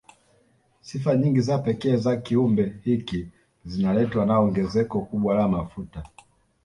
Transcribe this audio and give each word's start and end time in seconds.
Sifa 0.81 1.15
nyingi 1.15 1.41
za 1.41 1.57
pekee 1.57 1.95
za 1.97 2.17
kiumbe 2.17 2.79
hiki 2.83 3.29
zinaletwa 3.65 4.25
na 4.25 4.39
ongezeko 4.39 5.01
kubwa 5.01 5.35
la 5.35 5.47
mafuta 5.47 6.03